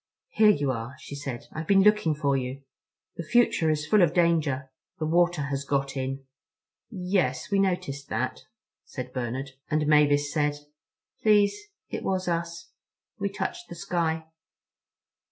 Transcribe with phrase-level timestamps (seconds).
[0.29, 1.45] "Here you are," she said.
[1.53, 2.63] "I've been looking for you.
[3.17, 4.71] The future is full of danger.
[4.97, 6.25] The water has got in."
[6.89, 8.41] "Yes, we noticed that,"
[8.83, 9.51] said Bernard.
[9.69, 10.55] And Mavis said:
[11.21, 11.53] "Please,
[11.91, 12.71] it was us.
[13.19, 14.25] We touched the sky."